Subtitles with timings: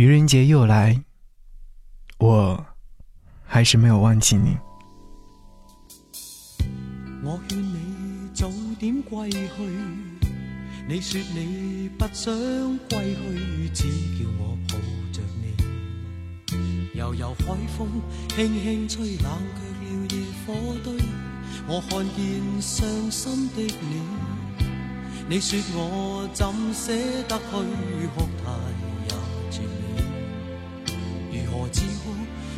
[0.00, 1.04] 愚人节又来，
[2.16, 2.64] 我
[3.44, 4.56] 还是没有忘记你。
[7.22, 9.48] 我劝你早点归去，
[10.88, 12.32] 你说你不想
[12.88, 13.82] 归去，只
[14.24, 14.78] 叫我抱
[15.12, 16.98] 着你。
[16.98, 17.86] 悠悠海风
[18.30, 20.94] 轻轻吹，冷却了野火堆。
[21.68, 24.00] 我看见伤心的你，
[25.28, 26.90] 你说我怎舍
[27.28, 28.50] 得去哭太，
[31.50, 32.14] 何止哭？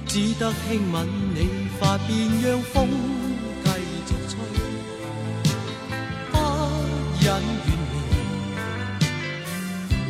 [0.06, 1.38] 只得轻吻你
[1.80, 2.10] 发边，
[2.42, 2.88] 让风
[3.64, 3.70] 继
[4.06, 4.34] 续吹，
[6.30, 6.34] 不
[7.20, 7.94] 忍远离，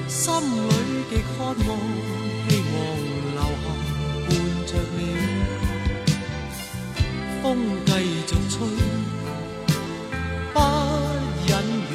[0.08, 0.70] 心里
[1.08, 1.54] 极渴望，
[2.48, 2.74] 希望
[3.32, 3.64] 留下
[4.26, 4.28] 伴
[4.66, 4.98] 着你，
[7.42, 7.44] 风
[7.86, 7.88] 继
[8.26, 8.52] 续吹。
[10.52, 10.56] 不
[11.46, 11.52] 忍远
[11.90, 11.92] 离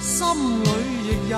[0.00, 0.14] 心
[0.62, 0.66] 里
[1.04, 1.34] 亦有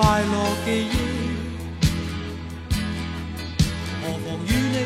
[0.00, 0.94] 快乐记忆，
[4.00, 4.76] 何妨与你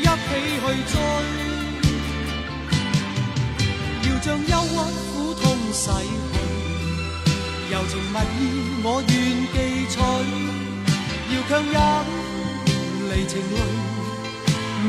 [0.00, 0.06] 一起
[0.60, 0.94] 去追？
[4.06, 4.76] 要将忧郁
[5.14, 6.36] 苦痛洗去，
[7.72, 8.38] 柔情蜜意
[8.84, 9.10] 我愿
[9.54, 9.56] 记
[9.88, 9.96] 取，
[11.32, 11.74] 要强忍。
[13.08, 13.56] 离情泪，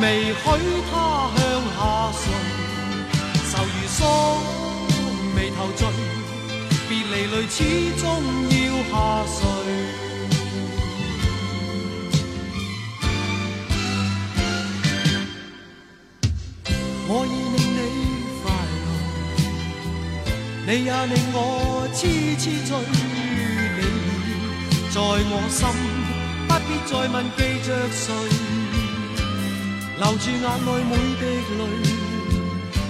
[0.01, 0.43] 未许
[0.91, 0.93] 他
[1.37, 1.39] 向
[1.77, 1.79] 下
[2.19, 2.21] 垂，
[3.49, 3.97] 愁如锁，
[5.33, 5.81] 眉头聚，
[6.87, 7.63] 别离泪始
[7.99, 8.03] 终
[8.49, 8.55] 要
[8.91, 8.93] 下
[9.25, 9.37] 垂。
[17.07, 17.79] 我已令你
[18.41, 18.43] 快
[18.83, 18.87] 乐，
[20.67, 21.37] 你也令我
[21.93, 21.97] 痴
[22.37, 22.69] 痴醉，
[23.77, 23.81] 你
[24.91, 25.59] 在我心。
[26.47, 28.03] 不必再问记着谁，
[29.97, 31.23] 留住眼内每滴
[31.57, 31.61] 泪，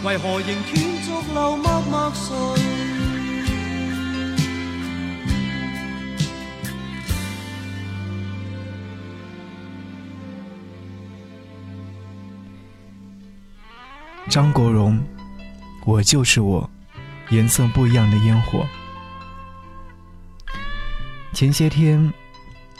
[0.03, 2.74] 为何仍断续流默默垂？
[14.29, 15.01] 张国荣，
[15.85, 16.69] 我就是我，
[17.29, 18.65] 颜色不一样的烟火。
[21.33, 22.13] 前些天。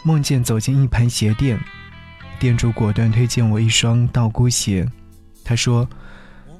[0.02, 1.58] 梦见走进一盘鞋店，
[2.38, 4.88] 店主果断推荐我一双道姑鞋。
[5.44, 5.88] 他说：“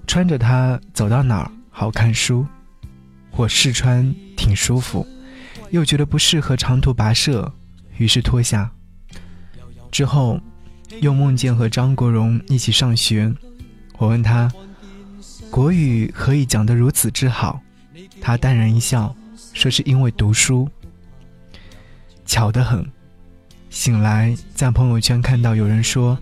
[0.04, 2.44] 穿着它走到哪儿好看书。”
[3.36, 5.06] 我试穿挺舒服，
[5.70, 7.54] 又觉得不适合长途跋涉，
[7.98, 8.68] 于是脱下。
[9.92, 10.40] 之后
[11.00, 13.32] 又梦见和张国荣一起上学，
[13.96, 14.50] 我问他
[15.56, 17.58] ：“国语何以讲得如此之好？”
[18.20, 19.16] 他淡然一笑，
[19.54, 20.68] 说是因为读书。
[22.26, 22.86] 巧得很。
[23.70, 26.18] 醒来，在朋友圈看到有人说，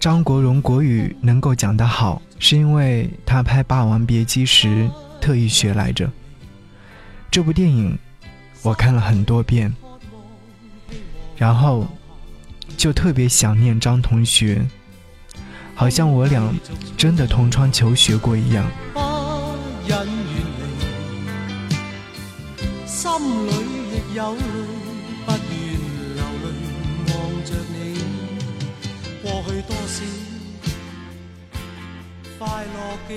[0.00, 4.90] 张国荣国语能够讲得好，是因为他拍《霸王别姬》时
[5.20, 6.10] 特意学来着。
[7.30, 7.96] 这部电影
[8.62, 9.72] 我看了很多遍，
[11.36, 11.86] 然后
[12.76, 14.60] 就特别想念张同学，
[15.76, 16.52] 好像我俩
[16.96, 18.66] 真的同窗求学过一样。
[22.86, 23.12] 心
[23.46, 23.52] 里
[24.10, 24.36] 亦有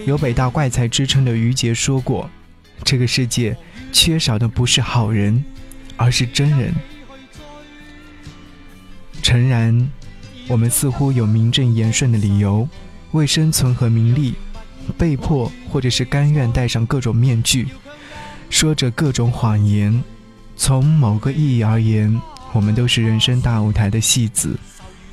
[0.06, 2.30] 有北大怪才之称的于杰说过
[2.84, 3.56] ：“这个世界
[3.92, 5.44] 缺少的不是好人，
[5.96, 6.74] 而是真人。”
[9.24, 9.90] 诚然，
[10.50, 12.68] 我们似乎有名正言顺的理由，
[13.12, 14.34] 为生存和名利，
[14.98, 17.70] 被迫或者是甘愿戴上各种面具，
[18.50, 20.04] 说着各种谎言。
[20.58, 22.20] 从某个意义而言，
[22.52, 24.60] 我们都是人生大舞台的戏子，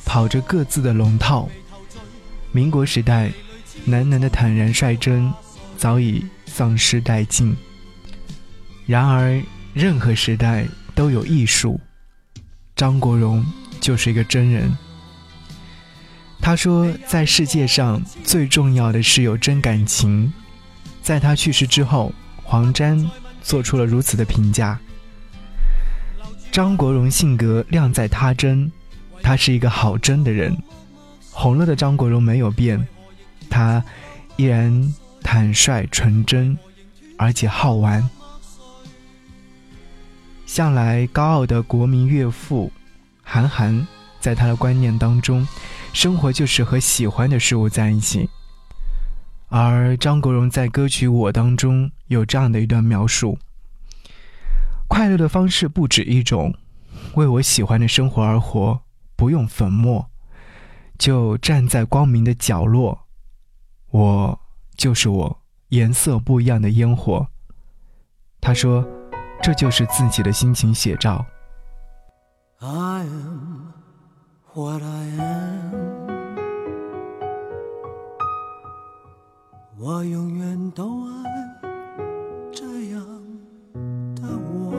[0.05, 1.49] 跑着各自的龙套。
[2.51, 3.31] 民国时代。
[3.85, 5.31] 男男的坦然率真
[5.77, 7.55] 早已丧失殆尽。
[8.87, 9.41] 然而，
[9.75, 11.79] 任何时代都有艺术。
[12.75, 13.45] 张国荣
[13.79, 14.77] 就是一个真人。
[16.47, 20.33] 他说，在世界上最重要的是有真感情。
[21.03, 22.13] 在他去世之后，
[22.45, 23.11] 黄沾
[23.43, 24.79] 做出了如此的评价：
[26.53, 28.71] 张国荣性格靓在他真，
[29.25, 30.57] 他是一个好真的人。
[31.33, 32.87] 红了的张国荣没有变。
[33.51, 33.83] 他
[34.37, 34.95] 依然
[35.25, 36.57] 坦率纯真，
[37.17, 38.09] 而且好玩。
[40.47, 42.71] 向来高傲的国民岳父
[43.25, 43.85] 韩寒，
[44.21, 45.45] 在他的观念当中，
[45.97, 48.29] 生活就是和喜欢的事物在一起。
[49.49, 53.39] 而张国荣在歌曲《我》当中有这样的一段描述：
[54.89, 56.55] 快乐的方式不止一种，
[57.15, 58.79] 为我喜欢的生活而活，
[59.17, 60.11] 不用粉末，
[60.99, 63.07] 就站在光明的角落。
[63.89, 64.39] 我
[64.77, 65.41] 就是我，
[65.71, 67.27] 颜色不一样的烟火。
[68.39, 68.87] 他说，
[69.43, 71.25] 这就是自己的心情写照。
[72.59, 73.73] I am
[74.53, 75.46] what I am，
[79.79, 81.13] 我永远都爱
[82.51, 83.05] 这样
[84.15, 84.73] 的我。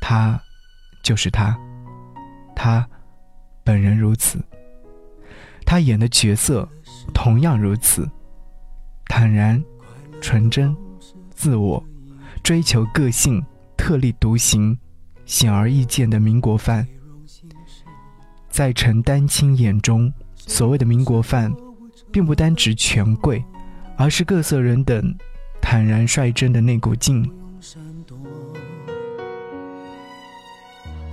[0.00, 0.40] 他。
[1.08, 1.58] 就是他，
[2.58, 2.84] 他
[3.62, 4.36] 本人如此，
[5.64, 6.68] 他演的角色
[7.14, 8.10] 同样如此，
[9.06, 9.62] 坦然、
[10.20, 10.76] 纯真、
[11.30, 11.82] 自我、
[12.42, 13.40] 追求个性、
[13.76, 14.76] 特立独行、
[15.24, 16.84] 显而易见的民国范。
[18.50, 21.54] 在陈丹青眼中，所谓的民国范，
[22.10, 23.44] 并不单指权贵，
[23.96, 25.16] 而是各色人等
[25.60, 27.24] 坦然率真的那股劲。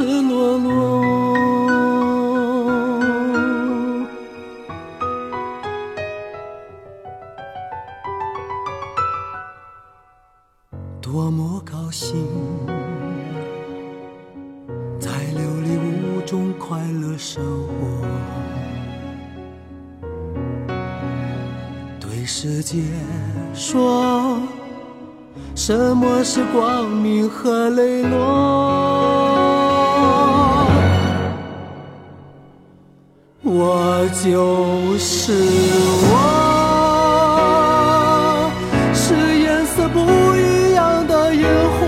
[0.00, 1.04] 赤裸裸，
[11.02, 12.16] 多么高兴，
[14.98, 18.08] 在琉璃屋中快乐生活。
[22.00, 22.78] 对世界
[23.52, 24.40] 说，
[25.54, 29.29] 什么是光明和磊落？
[34.22, 35.32] 就是
[36.12, 36.14] 我，
[38.92, 39.98] 是颜色不
[40.36, 41.46] 一样的烟
[41.78, 41.86] 火，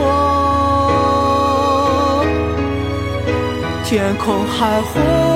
[3.85, 5.32] 天空海阔。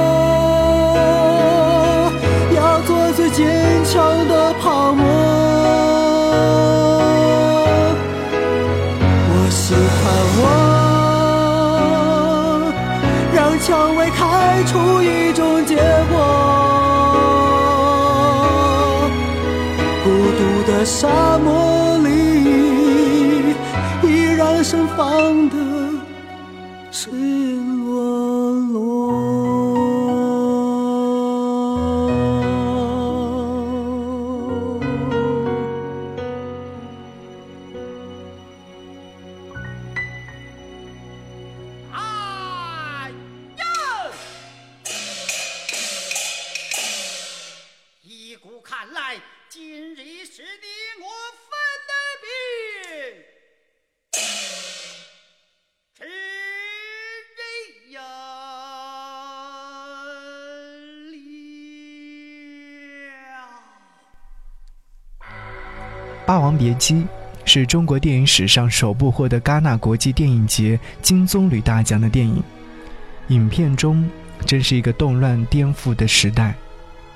[50.37, 50.49] 是你
[51.01, 51.07] 我
[51.49, 51.49] 分
[51.89, 52.29] 的兵。
[57.25, 57.43] 这
[66.27, 66.97] 霸王别姬》
[67.47, 72.43] 是中国电影史上首部获得戛纳国际电影节金棕榈大奖的电影。
[73.29, 74.07] 影片中，
[74.45, 76.55] 真是一个动乱颠覆的时代，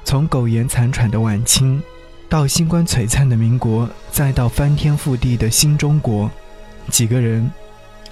[0.05, 1.83] 从苟延残喘的晚清，
[2.31, 6.31] 到星光璀璨的民国，再到翻天覆地的新中国，
[6.89, 7.51] 几个人，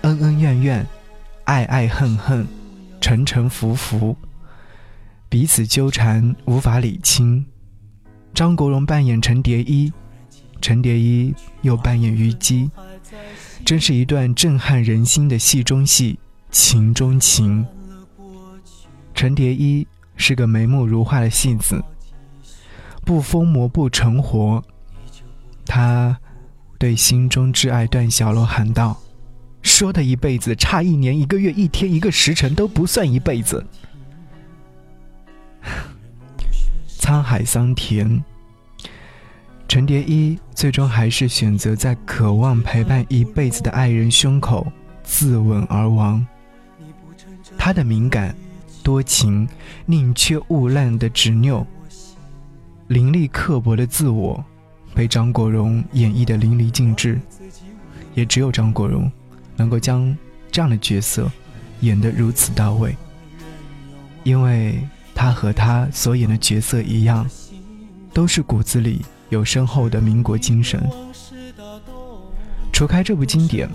[0.03, 0.85] 恩恩怨怨，
[1.45, 2.45] 爱爱恨恨，
[3.01, 4.17] 沉沉浮浮，
[5.29, 7.47] 彼此纠缠，无法理清。
[8.35, 9.93] 张国荣扮演陈蝶衣。
[10.61, 11.33] 陈蝶衣
[11.63, 12.69] 又扮演虞姬，
[13.65, 16.19] 真是一段震撼人心的戏中戏，
[16.51, 17.65] 情中情。
[19.15, 21.81] 陈蝶衣是个眉目如画的戏子，
[23.09, 24.62] 不疯魔不成活。
[25.65, 26.19] 他
[26.79, 29.00] 对心中挚爱段小楼喊道
[29.65, 33.65] ：“说的一辈子，差一年、一个月、一天、一个时辰都不算一辈子。”
[37.00, 38.23] 沧海桑田。
[39.67, 44.71] 陈蝶衣最终还是选择在渴望陪伴一辈子的爱人胸口
[45.03, 46.27] 自刎而亡。
[47.57, 48.37] 他的敏感、
[48.83, 49.49] 多情、
[49.87, 51.67] 宁缺毋滥的执拗、
[52.88, 54.42] 凌厉刻薄的自我，
[54.95, 57.21] 被张国荣演绎的淋漓尽致。
[58.14, 59.11] 也只有张国荣，
[59.57, 60.16] 能够将
[60.50, 61.30] 这样的角色
[61.80, 62.97] 演得如此到位，
[64.25, 64.80] 因为
[65.14, 67.28] 他和他所演的角色一样，
[68.12, 69.04] 都是骨子里。
[69.28, 70.83] 有深厚的民国精神。
[72.73, 73.68] 除开这部经典，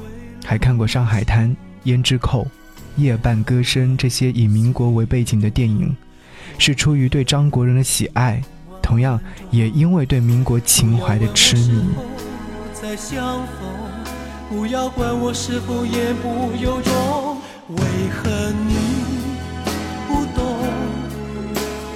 [0.44, 1.48] 还看过《上海滩》
[1.96, 2.42] 《胭脂扣》
[2.98, 5.96] 《夜半歌声》这些以民国为背景的电影，
[6.58, 8.42] 是出于对张国荣的喜爱，
[8.84, 11.84] 同样也因为对民国情怀的痴迷。
[12.74, 13.66] 再相逢，
[14.50, 17.38] 不要管我是否言不由衷，
[17.70, 17.80] 为
[18.12, 18.30] 何
[18.68, 18.76] 你
[20.08, 20.44] 不懂？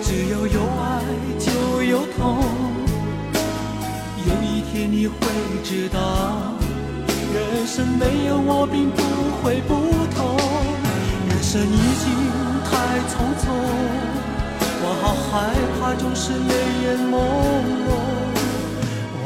[0.01, 1.03] 只要有爱
[1.37, 2.41] 就有痛。
[4.25, 5.17] 有一天你会
[5.63, 5.99] 知道，
[7.33, 9.03] 人生没有我并不
[9.43, 9.75] 会不
[10.15, 10.37] 同。
[11.29, 12.05] 人生已经
[12.63, 12.71] 太
[13.11, 13.45] 匆匆，
[14.89, 16.53] 我好害怕总是泪
[16.83, 17.13] 眼朦
[17.83, 17.91] 胧。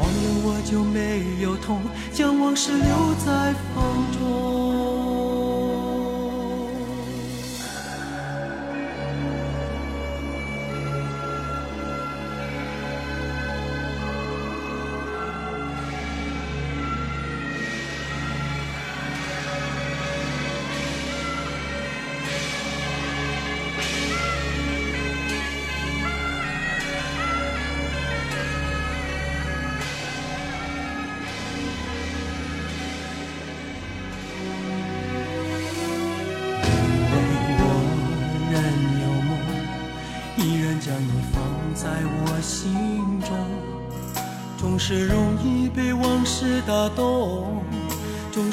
[0.10, 1.80] 了我就没有痛，
[2.12, 3.76] 将往事留在风
[4.18, 5.01] 中。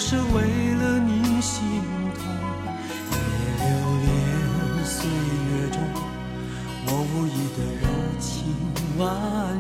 [0.02, 0.24] 是为
[0.76, 1.60] 了你心
[2.16, 2.24] 痛。
[3.12, 3.14] 别
[3.60, 3.68] 留
[4.00, 4.08] 恋
[4.86, 5.78] 岁月中
[6.88, 7.84] 我无意的柔
[8.18, 8.56] 情
[8.98, 9.06] 万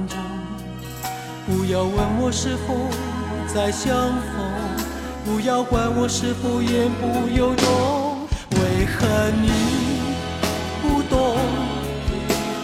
[0.07, 0.17] 种。
[1.45, 2.73] 不要问我是否
[3.53, 4.39] 再相逢，
[5.25, 7.67] 不要管我是否言不由衷。
[8.51, 9.05] 为何
[9.41, 9.51] 你
[10.81, 11.35] 不懂？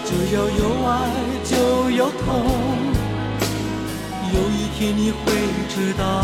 [0.06, 1.12] 只要有爱
[1.44, 2.24] 就有痛。
[4.34, 5.34] 有一天你会
[5.68, 6.24] 知道，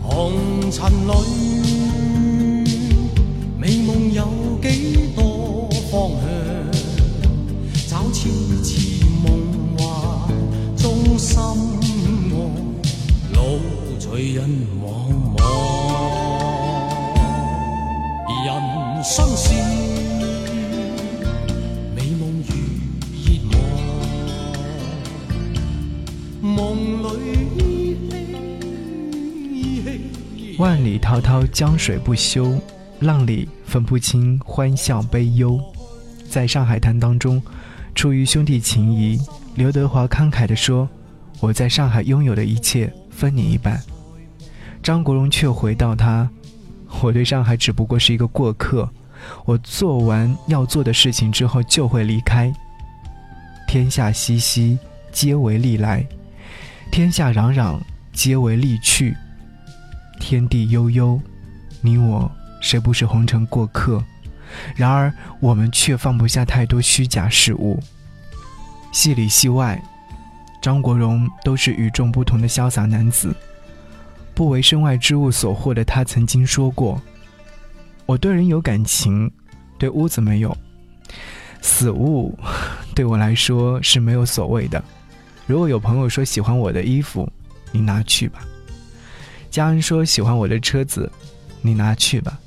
[0.00, 1.10] 红尘里，
[3.56, 4.24] 美梦有
[4.60, 6.22] 几多方向？
[7.88, 8.28] 找次
[8.62, 9.26] 次梦
[9.78, 9.86] 幻
[10.76, 12.34] 中心爱，
[13.34, 13.38] 路
[13.98, 14.38] 随人
[30.58, 32.60] 万里滔滔江水不休，
[32.98, 35.60] 浪里分不清欢笑悲忧。
[36.28, 37.40] 在上海滩当中，
[37.94, 39.16] 出于兄弟情谊，
[39.54, 40.88] 刘德华慷慨地说
[41.38, 43.80] ：“我在上海拥有的一切分你一半。”
[44.82, 46.28] 张国荣却回到他
[47.02, 48.90] ：“我对上海只不过是一个过客，
[49.44, 52.52] 我做完要做的事情之后就会离开。
[53.68, 54.76] 天下熙熙，
[55.12, 56.02] 皆为利来；
[56.90, 57.78] 天下攘攘，
[58.12, 59.16] 皆为利去。”
[60.18, 61.20] 天地悠悠，
[61.80, 64.02] 你我谁不是红尘过客？
[64.74, 67.78] 然而我们却放不下太多虚假事物。
[68.92, 69.80] 戏里戏外，
[70.60, 73.34] 张国荣都是与众不同的潇洒男子。
[74.34, 77.00] 不为身外之物所惑的他曾经说过
[78.06, 79.30] ：“我对人有感情，
[79.76, 80.56] 对屋子没有。
[81.60, 82.38] 死物
[82.94, 84.82] 对我来说是没有所谓的。
[85.46, 87.30] 如果有朋友说喜欢我的衣服，
[87.72, 88.38] 你拿去吧；
[89.50, 91.10] 家人说喜欢我的车子，
[91.62, 92.38] 你拿去吧。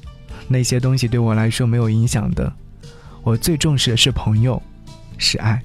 [0.48, 2.52] 那些东西对我来说没有影响的。
[3.24, 4.62] 我最重视的是朋友，
[5.18, 5.62] 是爱。”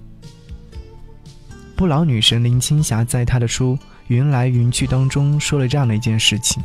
[1.76, 3.78] 不老女神林青霞在她的书。
[4.08, 6.62] 云来云去当中说了这样的一件事情，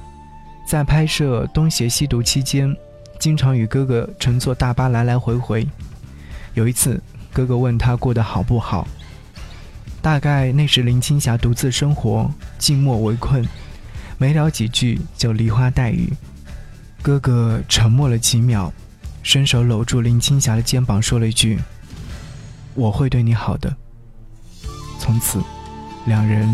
[0.63, 2.71] 在拍摄《东邪西毒》期间，
[3.19, 5.67] 经常与哥哥乘坐大巴来来回回。
[6.53, 7.01] 有一次，
[7.33, 8.87] 哥哥问他过得好不好，
[10.03, 13.43] 大概那时林青霞独自生活，静默围困，
[14.21, 16.13] 没聊几句就梨花带雨。
[17.01, 18.71] 哥哥沉默了几秒，
[19.23, 21.59] 伸手搂住林青霞的肩膀，说了一句
[22.75, 23.75] ：“我会对你好的。”
[25.01, 25.41] 从此，
[26.05, 26.47] 两人。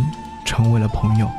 [0.46, 1.30] 成为了朋友。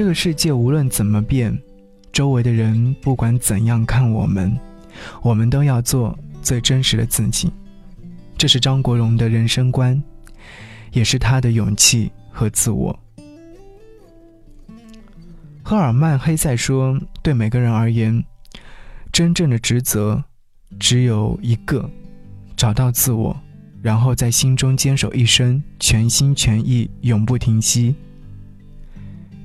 [0.00, 1.54] 这个世界无论怎么变，
[2.10, 4.58] 周围的人不管怎样看我们，
[5.20, 7.52] 我们都要做最真实的自己。
[8.38, 10.02] 这是张国荣的人生观，
[10.92, 12.98] 也是他的勇气和自我。
[15.62, 18.24] 赫尔曼·黑塞说：“对每个人而言，
[19.12, 20.24] 真正的职责
[20.78, 21.90] 只有一个，
[22.56, 23.38] 找到自我，
[23.82, 27.94] 然后在心中坚守一生，全心全意，永不停息。”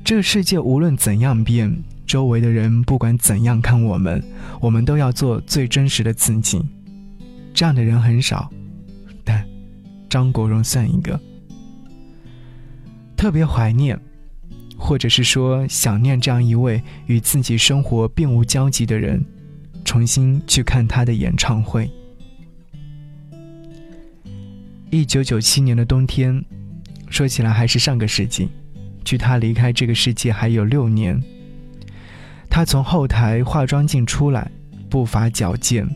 [0.06, 4.24] 这个世界无论怎样变，周围的人不管怎样看我们，
[4.62, 6.62] 我们都要做最真实的自己。
[7.56, 8.48] 这样的人很少，
[9.24, 9.44] 但
[10.08, 11.20] 张国荣算一个。
[13.18, 14.00] 特别怀念，
[14.78, 19.26] 或者是说想念这样一位与自己生活并无交集的人，
[19.84, 21.90] 重新去看他的演唱会。
[24.92, 26.46] 一九九七年的冬天，
[27.10, 28.48] 说起来还是上个世纪。
[29.06, 31.22] 距他离开这个世界还有六年，
[32.50, 34.52] 他从后台化妆镜出来，
[34.90, 35.88] 步伐矫健，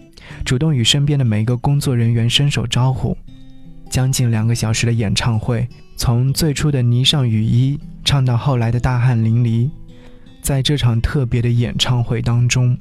[0.46, 3.18] 主动与身边的每一个工作人员伸手招呼。
[3.90, 5.68] 将近两个小时的演唱会，
[5.98, 9.68] 从最初的霓上雨衣唱到后来的大汗淋漓。
[10.44, 12.78] 在这场特别的演唱会当中，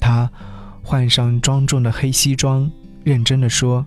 [0.00, 0.30] 他
[0.82, 2.70] 换上庄重的黑西装，
[3.04, 3.84] 认真的说：“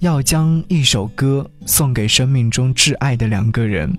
[0.00, 3.90] 要将一首歌送给生命中挚爱的两个人。”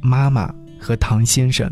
[0.00, 1.70] 妈妈和唐先生，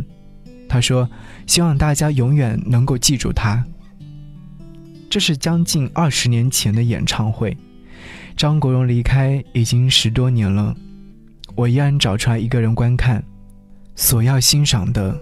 [0.68, 1.08] 他说
[1.46, 3.64] ：“希望大家永远能够记住他。”
[5.10, 7.56] 这是将近二十年前的演唱会，
[8.36, 10.76] 张国荣离开已经十多年了，
[11.54, 13.24] 我依然找出来一个人观看，
[13.96, 15.18] 所要欣赏的，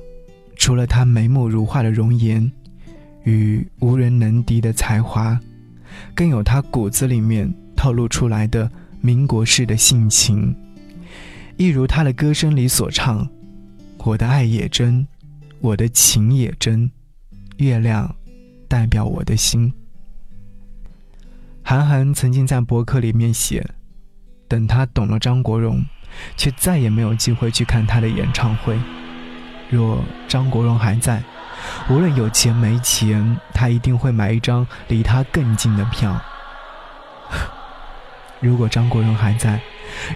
[0.57, 2.51] 除了他眉目如画的容颜
[3.23, 5.39] 与无人能敌的才华，
[6.17, 8.69] 更有他骨子里面透露出来的
[9.01, 10.53] 民国式的性情。
[11.57, 13.27] 一如他的歌声里所唱
[14.05, 15.07] ：“我的爱也真，
[15.61, 16.91] 我的情也真，
[17.57, 18.15] 月亮
[18.69, 19.73] 代表我的心。”
[21.65, 23.67] 韩寒曾经在博客里面写
[24.47, 25.83] ：“等他懂了张国荣，
[26.37, 28.79] 却再也没有机会去看他的演唱会。
[29.71, 31.25] 若张国荣还在，
[31.89, 36.21] 无论有钱没钱，他一定会买一张离他更近的票。
[38.41, 39.59] 如果张国荣还在。”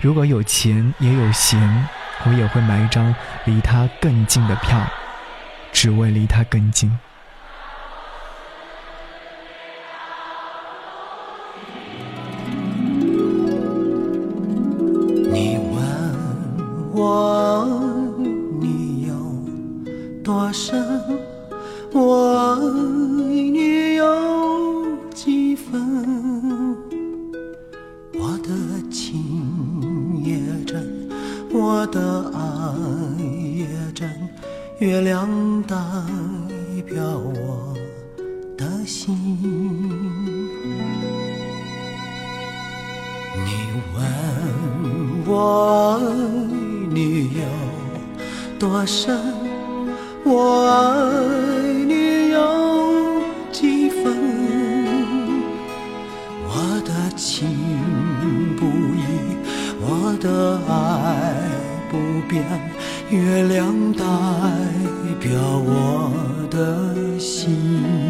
[0.01, 1.87] 如果有钱也有闲，
[2.25, 4.81] 我也会买一张离他更近的票，
[5.73, 6.91] 只为离他更近。
[63.11, 64.05] 月亮代
[65.19, 66.13] 表我
[66.49, 68.10] 的心。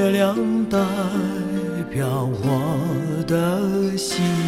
[0.00, 0.34] 月亮
[0.70, 0.78] 代
[1.90, 4.39] 表我的心。